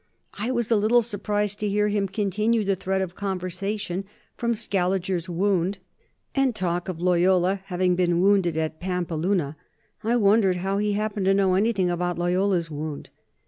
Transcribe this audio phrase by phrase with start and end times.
[0.33, 4.03] I was a little surprised to hear him continue the thread of conversation,
[4.35, 5.77] from Scaliger's wound,
[6.33, 9.57] and talk of Loyola having been wounded at Pampeluna.
[10.03, 13.11] I wondered how he happened to know anything about Loyola's wound.